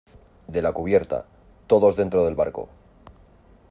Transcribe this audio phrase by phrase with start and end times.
[0.47, 1.27] de la cubierta.
[1.67, 2.69] todos dentro del barco.